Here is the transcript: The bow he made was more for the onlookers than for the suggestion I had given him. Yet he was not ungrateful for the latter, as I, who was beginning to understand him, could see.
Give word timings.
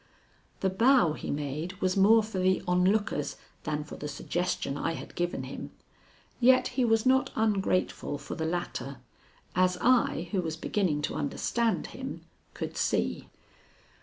The 0.61 0.71
bow 0.71 1.13
he 1.13 1.29
made 1.29 1.73
was 1.73 1.95
more 1.95 2.23
for 2.23 2.39
the 2.39 2.63
onlookers 2.67 3.37
than 3.65 3.83
for 3.83 3.97
the 3.97 4.07
suggestion 4.07 4.75
I 4.75 4.93
had 4.93 5.13
given 5.13 5.43
him. 5.43 5.69
Yet 6.39 6.69
he 6.69 6.83
was 6.83 7.05
not 7.05 7.29
ungrateful 7.35 8.17
for 8.17 8.33
the 8.33 8.47
latter, 8.47 8.97
as 9.55 9.77
I, 9.79 10.29
who 10.31 10.41
was 10.41 10.57
beginning 10.57 11.03
to 11.03 11.13
understand 11.13 11.85
him, 11.93 12.25
could 12.55 12.77
see. 12.77 13.27